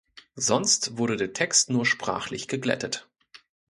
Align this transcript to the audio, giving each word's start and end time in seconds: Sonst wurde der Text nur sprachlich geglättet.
Sonst 0.35 0.97
wurde 0.97 1.15
der 1.15 1.31
Text 1.33 1.69
nur 1.69 1.85
sprachlich 1.85 2.47
geglättet. 2.47 3.07